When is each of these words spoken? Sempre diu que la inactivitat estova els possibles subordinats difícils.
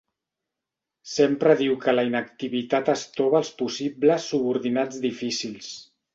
Sempre 1.15 1.53
diu 1.59 1.75
que 1.83 1.93
la 1.97 2.05
inactivitat 2.07 2.91
estova 2.95 3.39
els 3.43 3.53
possibles 3.61 4.27
subordinats 4.33 5.05
difícils. 5.07 5.71